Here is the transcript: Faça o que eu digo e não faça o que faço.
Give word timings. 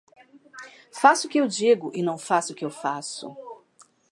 Faça 0.91 1.27
o 1.27 1.29
que 1.29 1.37
eu 1.39 1.47
digo 1.47 1.91
e 1.93 2.01
não 2.01 2.17
faça 2.17 2.53
o 2.53 2.55
que 2.55 2.67
faço. 2.71 3.35